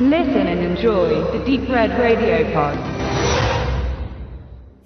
[0.00, 2.76] Listen and enjoy the Deep Red Radio Pod.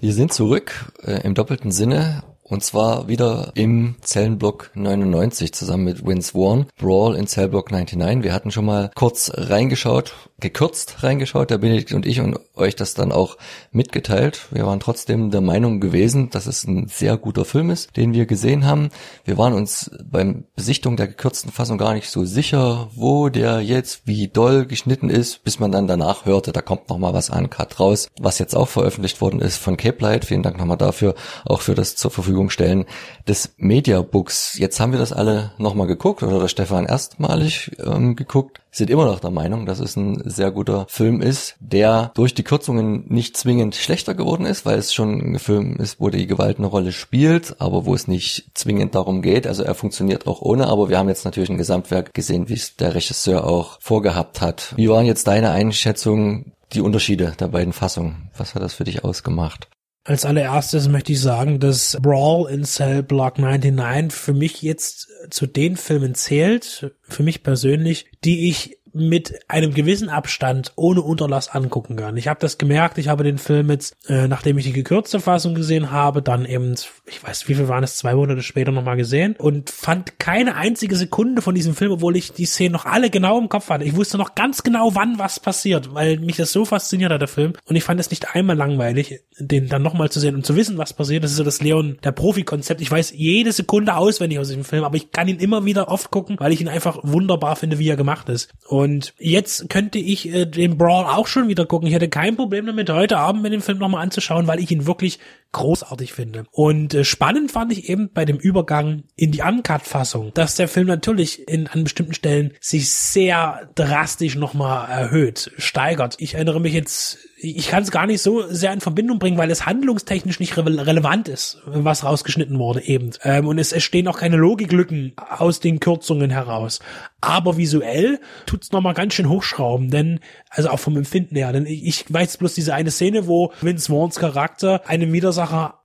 [0.00, 6.06] Wir sind zurück äh, im doppelten Sinne und zwar wieder im Zellenblock 99 zusammen mit
[6.06, 8.24] Vince Vaughn, Brawl in Zellblock 99.
[8.24, 12.94] Wir hatten schon mal kurz reingeschaut, gekürzt reingeschaut, der Benedikt und ich und euch das
[12.94, 13.36] dann auch
[13.70, 14.46] mitgeteilt.
[14.50, 18.26] Wir waren trotzdem der Meinung gewesen, dass es ein sehr guter Film ist, den wir
[18.26, 18.88] gesehen haben.
[19.24, 24.06] Wir waren uns beim Besichtung der gekürzten Fassung gar nicht so sicher, wo der jetzt
[24.06, 27.50] wie doll geschnitten ist, bis man dann danach hörte, da kommt noch mal was an
[27.50, 30.24] Cut raus, was jetzt auch veröffentlicht worden ist von Cape Light.
[30.24, 32.84] Vielen Dank nochmal dafür, auch für das zur Verfügung Verfügung stellen
[33.26, 34.58] des Mediabooks.
[34.58, 39.06] Jetzt haben wir das alle nochmal geguckt oder der Stefan erstmalig ähm, geguckt, sind immer
[39.06, 43.36] noch der Meinung, dass es ein sehr guter Film ist, der durch die Kürzungen nicht
[43.36, 46.92] zwingend schlechter geworden ist, weil es schon ein Film ist, wo die Gewalt eine Rolle
[46.92, 49.46] spielt, aber wo es nicht zwingend darum geht.
[49.46, 52.76] Also er funktioniert auch ohne, aber wir haben jetzt natürlich ein Gesamtwerk gesehen, wie es
[52.76, 54.74] der Regisseur auch vorgehabt hat.
[54.76, 58.30] Wie waren jetzt deine Einschätzungen, die Unterschiede der beiden Fassungen?
[58.36, 59.68] Was hat das für dich ausgemacht?
[60.08, 65.46] Als allererstes möchte ich sagen, dass Brawl in Cell Block 99 für mich jetzt zu
[65.46, 71.96] den Filmen zählt, für mich persönlich, die ich mit einem gewissen Abstand ohne Unterlass angucken
[71.96, 72.16] kann.
[72.16, 75.54] Ich habe das gemerkt, ich habe den Film jetzt, äh, nachdem ich die gekürzte Fassung
[75.54, 76.74] gesehen habe, dann eben,
[77.06, 80.96] ich weiß, wie viel waren es, zwei Monate später nochmal gesehen und fand keine einzige
[80.96, 83.84] Sekunde von diesem Film, obwohl ich die Szenen noch alle genau im Kopf hatte.
[83.84, 87.28] Ich wusste noch ganz genau, wann was passiert, weil mich das so fasziniert hat, der
[87.28, 87.52] Film.
[87.64, 90.78] Und ich fand es nicht einmal langweilig, den dann nochmal zu sehen und zu wissen,
[90.78, 91.24] was passiert.
[91.24, 92.80] Das ist so das Leon, der Profi-Konzept.
[92.80, 96.10] Ich weiß jede Sekunde auswendig aus diesem Film, aber ich kann ihn immer wieder oft
[96.10, 98.50] gucken, weil ich ihn einfach wunderbar finde, wie er gemacht ist.
[98.66, 98.87] Und
[99.18, 101.88] jetzt könnte ich äh, den Brawl auch schon wieder gucken.
[101.88, 104.86] Ich hätte kein Problem damit, heute Abend mir den Film nochmal anzuschauen, weil ich ihn
[104.86, 105.18] wirklich
[105.52, 106.44] großartig finde.
[106.52, 110.86] Und äh, spannend fand ich eben bei dem Übergang in die Uncut-Fassung, dass der Film
[110.86, 116.16] natürlich in an bestimmten Stellen sich sehr drastisch nochmal erhöht, steigert.
[116.18, 119.50] Ich erinnere mich jetzt ich kann es gar nicht so sehr in Verbindung bringen, weil
[119.50, 123.10] es handlungstechnisch nicht re relevant ist, was rausgeschnitten wurde eben.
[123.22, 126.80] Ähm, und es, es stehen auch keine Logiklücken aus den Kürzungen heraus.
[127.20, 130.20] Aber visuell tut's nochmal ganz schön hochschrauben, denn,
[130.50, 133.92] also auch vom Empfinden her, denn ich, ich weiß bloß diese eine Szene, wo Vince
[133.92, 135.37] Vaughns Charakter einem Widersacher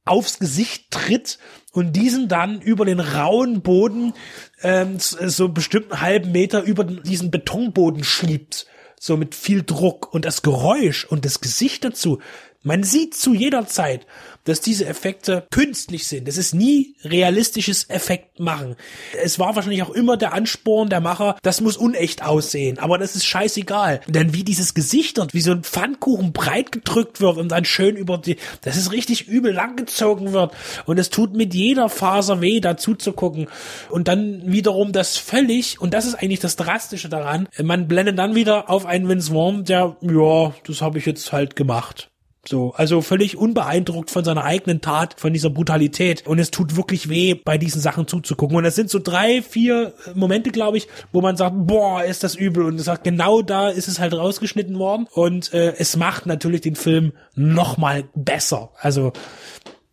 [0.06, 1.38] aufs Gesicht tritt
[1.72, 4.14] und diesen dann über den rauen Boden
[4.62, 8.68] ähm, so bestimmt einen halben Meter über diesen Betonboden schiebt
[9.03, 12.19] so mit viel Druck und das Geräusch und das Gesicht dazu.
[12.66, 14.07] Man sieht zu jeder Zeit,
[14.46, 16.28] dass diese Effekte künstlich sind.
[16.28, 18.75] Es ist nie realistisches Effekt machen.
[19.22, 23.16] Es war wahrscheinlich auch immer der Ansporn der Macher, das muss unecht aussehen, aber das
[23.16, 24.01] ist scheißegal.
[24.07, 27.97] Denn wie dieses Gesicht dort, wie so ein Pfannkuchen breit gedrückt wird und dann schön
[27.97, 30.53] über die, das ist richtig übel langgezogen wird
[30.85, 33.47] und es tut mit jeder Faser weh, dazu zu gucken.
[33.90, 38.35] Und dann wiederum das völlig, und das ist eigentlich das Drastische daran, man blendet dann
[38.35, 42.12] wieder auf einen Vince Vaughn, der, ja, das habe ich jetzt halt gemacht.
[42.46, 46.28] So, also völlig unbeeindruckt von seiner eigenen Tat, von dieser Brutalität.
[46.28, 48.58] Und es tut wirklich weh, bei diesen Sachen zuzugucken.
[48.58, 52.36] Und es sind so drei, vier Momente, glaube ich, wo man sagt, boah, ist das
[52.36, 52.66] übel.
[52.66, 55.08] Und es sagt, genau da ist es halt rausgeschnitten worden.
[55.14, 58.72] Und äh, es macht natürlich den Film noch mal besser.
[58.78, 59.14] Also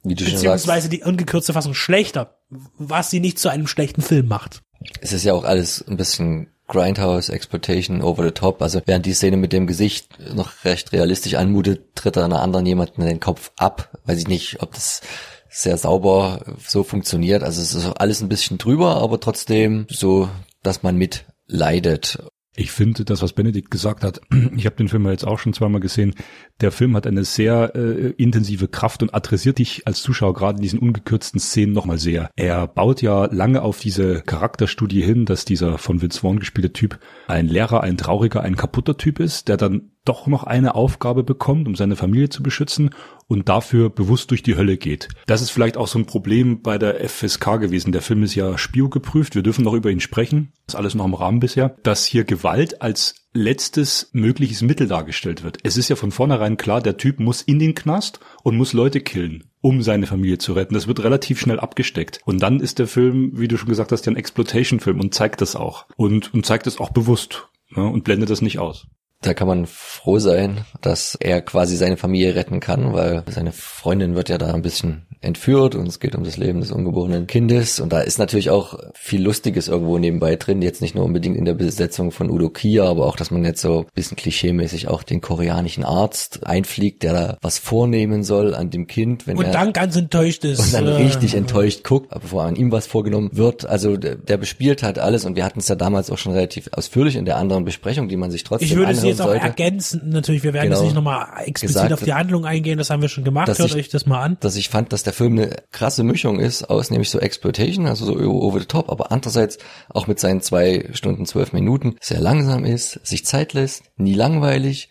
[0.03, 2.38] beziehungsweise die ungekürzte Fassung schlechter,
[2.78, 4.62] was sie nicht zu einem schlechten Film macht.
[5.00, 8.62] Es ist ja auch alles ein bisschen Grindhouse, Exploitation, Over the Top.
[8.62, 12.64] Also während die Szene mit dem Gesicht noch recht realistisch anmutet, tritt er einer anderen
[12.64, 13.91] jemanden den Kopf ab.
[14.06, 15.03] Weiß ich nicht, ob das
[15.50, 17.42] sehr sauber so funktioniert.
[17.42, 20.28] Also es ist alles ein bisschen drüber, aber trotzdem so,
[20.62, 22.19] dass man mitleidet.
[22.56, 24.21] Ich finde das, was Benedikt gesagt hat,
[24.56, 26.15] ich habe den Film jetzt auch schon zweimal gesehen,
[26.61, 30.62] der Film hat eine sehr äh, intensive Kraft und adressiert dich als Zuschauer gerade in
[30.62, 32.31] diesen ungekürzten Szenen nochmal sehr.
[32.37, 36.99] Er baut ja lange auf diese Charakterstudie hin, dass dieser von Vince Vaughn gespielte Typ
[37.28, 41.69] ein Lehrer, ein trauriger, ein kaputter Typ ist, der dann doch noch eine Aufgabe bekommt,
[41.69, 42.91] um seine Familie zu beschützen
[43.27, 45.09] und dafür bewusst durch die Hölle geht.
[45.27, 47.93] Das ist vielleicht auch so ein Problem bei der FSK gewesen.
[47.93, 49.34] Der Film ist ja Spio geprüft.
[49.34, 50.52] Wir dürfen noch über ihn sprechen.
[50.67, 51.76] Das ist alles noch im Rahmen bisher.
[51.82, 55.58] Dass hier Gewalt als letztes mögliches Mittel dargestellt wird.
[55.62, 59.00] Es ist ja von vornherein klar, der Typ muss in den Knast und muss Leute
[59.00, 60.75] killen, um seine Familie zu retten.
[60.75, 62.20] Das wird relativ schnell abgesteckt.
[62.25, 65.41] Und dann ist der Film, wie du schon gesagt hast, ja ein Exploitation-Film und zeigt
[65.41, 65.87] das auch.
[65.96, 68.88] Und, und zeigt es auch bewusst ne, und blendet das nicht aus.
[69.22, 74.14] Da kann man froh sein, dass er quasi seine Familie retten kann, weil seine Freundin
[74.14, 77.78] wird ja da ein bisschen entführt und es geht um das Leben des ungeborenen Kindes.
[77.78, 81.44] Und da ist natürlich auch viel Lustiges irgendwo nebenbei drin, jetzt nicht nur unbedingt in
[81.44, 85.02] der Besetzung von Udo Kier, aber auch, dass man jetzt so ein bisschen klischeemäßig auch
[85.02, 89.52] den koreanischen Arzt einfliegt, der da was vornehmen soll an dem Kind, wenn und er
[89.52, 90.61] dann ganz enttäuscht ist.
[90.61, 93.67] und dann richtig enttäuscht guckt, bevor an ihm was vorgenommen wird.
[93.67, 96.70] Also der, der bespielt halt alles und wir hatten es ja damals auch schon relativ
[96.72, 99.42] ausführlich in der anderen Besprechung, die man sich trotzdem Ich würde anhören jetzt auch sollte.
[99.44, 100.76] ergänzen, natürlich, wir werden Genau.
[100.78, 103.60] jetzt nicht nochmal explizit Gesagt, auf die Handlung eingehen, das haben wir schon gemacht, hört
[103.60, 104.36] ich- euch das mal an.
[104.40, 108.04] dass ich fand, dass der Film eine krasse Mischung ist aus nämlich so Exploitation, also
[108.06, 109.58] so over the top, aber andererseits
[109.88, 114.88] auch mit seinen zwei Stunden, zwölf Minuten sehr langsam ist, sich Zeit lässt, nie langweilig.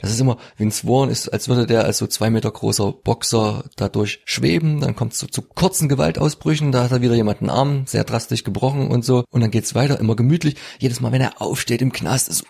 [0.00, 3.62] Das ist immer, Vince Vaughn ist, als würde der als so zwei Meter großer Boxer
[3.76, 7.84] dadurch schweben, dann kommt es so zu kurzen Gewaltausbrüchen, da hat er wieder jemanden Arm
[7.86, 10.56] sehr drastisch gebrochen und so und dann geht's weiter, immer gemütlich.
[10.80, 12.44] Jedes Mal, wenn er aufsteht im Knast, ist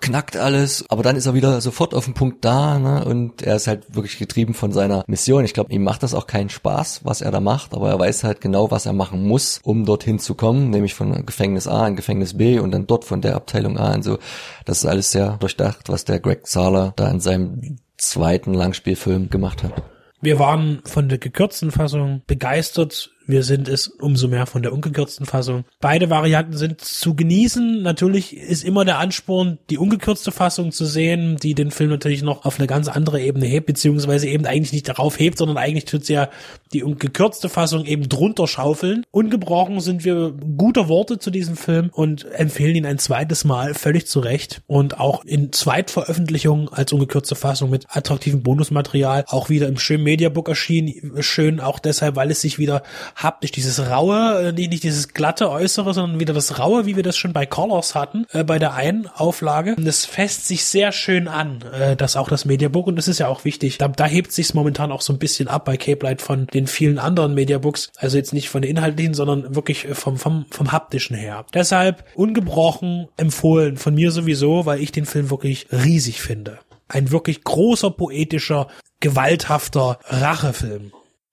[0.00, 3.04] knackt alles, aber dann ist er wieder sofort auf dem Punkt da ne?
[3.04, 5.44] und er ist halt wirklich getrieben von seiner Mission.
[5.44, 8.24] Ich glaube, ihm macht das auch keinen Spaß, was er da macht, aber er weiß
[8.24, 11.96] halt genau, was er machen muss, um dorthin zu kommen, nämlich von Gefängnis A in
[11.96, 14.18] Gefängnis B und dann dort von der Abteilung A und so.
[14.64, 19.62] Das ist alles sehr durchdacht, was der Greg Sala da in seinem zweiten Langspielfilm gemacht
[19.62, 19.82] hat.
[20.20, 23.10] Wir waren von der gekürzten Fassung begeistert.
[23.26, 25.64] Wir sind es umso mehr von der ungekürzten Fassung.
[25.80, 27.82] Beide Varianten sind zu genießen.
[27.82, 32.44] Natürlich ist immer der Ansporn, die ungekürzte Fassung zu sehen, die den Film natürlich noch
[32.44, 36.06] auf eine ganz andere Ebene hebt, beziehungsweise eben eigentlich nicht darauf hebt, sondern eigentlich tut
[36.06, 36.28] sie ja
[36.72, 39.04] die gekürzte Fassung eben drunter schaufeln.
[39.10, 44.06] Ungebrochen sind wir guter Worte zu diesem Film und empfehlen ihn ein zweites Mal völlig
[44.06, 49.78] zu Recht und auch in Zweitveröffentlichung als ungekürzte Fassung mit attraktivem Bonusmaterial auch wieder im
[49.78, 51.22] schönen Mediabook erschienen.
[51.22, 52.82] Schön auch deshalb, weil es sich wieder
[53.16, 57.16] haptisch dieses raue, äh, nicht, dieses glatte Äußere, sondern wieder das raue, wie wir das
[57.16, 59.74] schon bei Colors hatten, äh, bei der einen Auflage.
[59.76, 63.18] Und das fässt sich sehr schön an, äh, das auch das Mediabook und das ist
[63.18, 63.78] ja auch wichtig.
[63.78, 66.66] Da, da hebt sich's momentan auch so ein bisschen ab bei Cape Light von den
[66.66, 67.90] vielen anderen Mediabooks.
[67.96, 71.46] Also jetzt nicht von den inhaltlichen, sondern wirklich äh, vom, vom, vom haptischen her.
[71.54, 76.58] Deshalb ungebrochen empfohlen von mir sowieso, weil ich den Film wirklich riesig finde.
[76.88, 78.68] Ein wirklich großer, poetischer,
[79.00, 80.92] gewalthafter Rachefilm.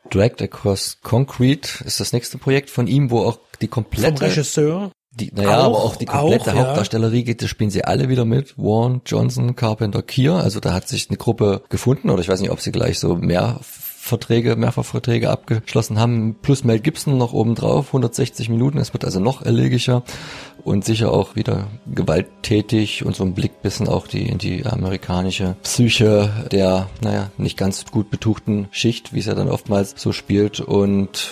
[0.10, 4.92] Dragged Across Concrete ist das nächste Projekt von ihm, wo auch die Vom komplette Regisseur.
[5.16, 6.68] Die, naja, Auch, aber auch die komplette auch, ja.
[6.68, 8.58] Hauptdarstellerie geht, das spielen sie alle wieder mit.
[8.58, 10.34] Warren, Johnson, Carpenter, Kier.
[10.34, 13.16] Also da hat sich eine Gruppe gefunden oder ich weiß nicht, ob sie gleich so
[13.16, 13.60] mehr
[14.06, 16.36] Verträge, Mehrfachverträge abgeschlossen haben.
[16.42, 18.78] Plus Mel Gibson noch oben drauf, 160 Minuten.
[18.78, 20.04] Es wird also noch elegischer
[20.66, 25.56] und sicher auch wieder gewalttätig und so ein Blick bisschen auch die, in die amerikanische
[25.64, 30.60] Psyche der, naja, nicht ganz gut betuchten Schicht, wie es ja dann oftmals so spielt
[30.60, 31.30] und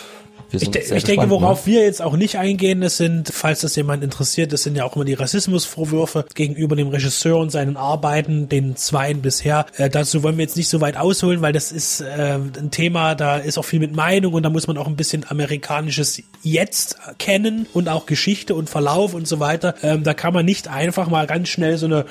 [0.54, 1.30] Ich, de ich denke, gespannt, ne?
[1.30, 4.84] worauf wir jetzt auch nicht eingehen, das sind, falls das jemand interessiert, das sind ja
[4.84, 9.66] auch immer die Rassismusvorwürfe gegenüber dem Regisseur und seinen Arbeiten, den zweien bisher.
[9.78, 13.16] Äh, dazu wollen wir jetzt nicht so weit ausholen, weil das ist äh, ein Thema,
[13.16, 16.98] da ist auch viel mit Meinung und da muss man auch ein bisschen amerikanisches Jetzt
[17.18, 19.76] kennen und auch Geschichte und Verlauf und so weiter.
[19.84, 22.06] Ähm, da kann man nicht einfach mal ganz schnell so eine,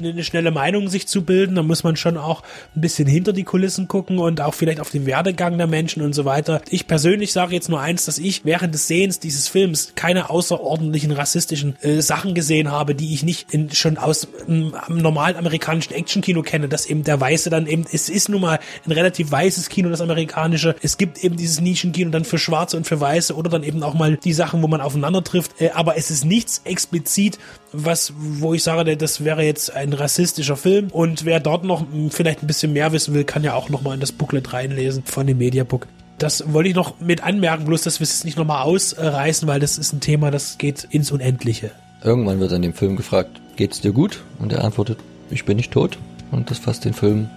[0.00, 1.54] eine schnelle Meinung sich zu bilden.
[1.54, 2.42] Da muss man schon auch
[2.74, 6.14] ein bisschen hinter die Kulissen gucken und auch vielleicht auf den Werdegang der Menschen und
[6.14, 6.62] so weiter.
[6.70, 11.12] Ich persönlich sage jetzt nur eins, dass ich während des Sehens dieses Films keine außerordentlichen
[11.12, 15.94] rassistischen äh, Sachen gesehen habe, die ich nicht in, schon aus ähm, am normalen amerikanischen
[15.94, 19.68] Actionkino kenne, dass eben der Weiße dann eben, es ist nun mal ein relativ weißes
[19.68, 20.76] Kino, das amerikanische.
[20.82, 23.94] Es gibt eben dieses Nischenkino dann für Schwarze und für Weiße oder dann eben auch
[23.94, 25.60] mal die Sachen, wo man aufeinander trifft.
[25.60, 27.38] Äh, aber es ist nichts explizit,
[27.72, 30.88] was, wo ich sage, das wäre jetzt ein rassistischer Film.
[30.90, 33.94] Und wer dort noch mh, vielleicht ein bisschen mehr wissen will, kann ja auch nochmal
[33.94, 35.86] in das Booklet reinlesen von dem Mediabook.
[36.18, 39.76] Das wollte ich noch mit anmerken, bloß dass wir es nicht nochmal ausreißen, weil das
[39.76, 41.72] ist ein Thema, das geht ins Unendliche.
[42.02, 44.22] Irgendwann wird an dem Film gefragt, geht's dir gut?
[44.38, 44.98] Und er antwortet,
[45.30, 45.98] ich bin nicht tot.
[46.30, 47.28] Und das fasst den Film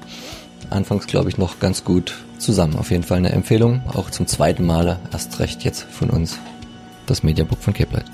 [0.69, 2.75] anfangs, glaube ich, noch ganz gut zusammen.
[2.75, 6.37] Auf jeden Fall eine Empfehlung, auch zum zweiten Male, erst recht jetzt von uns,
[7.05, 8.05] das Mediabook von Cape Light.